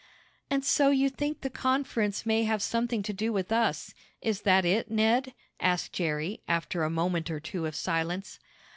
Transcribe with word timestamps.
"And 0.49 0.65
so 0.65 0.89
you 0.89 1.11
think 1.11 1.41
the 1.41 1.49
conference 1.51 2.25
may 2.25 2.43
have 2.43 2.63
something 2.63 3.03
to 3.03 3.13
do 3.13 3.31
with 3.31 3.51
us; 3.51 3.93
is 4.19 4.41
that 4.41 4.65
it, 4.65 4.89
Ned?" 4.89 5.35
asked 5.59 5.93
Jerry, 5.93 6.41
after 6.47 6.81
a 6.81 6.89
moment 6.89 7.29
or 7.29 7.39
two 7.39 7.67
of 7.67 7.75
silence. 7.75 8.39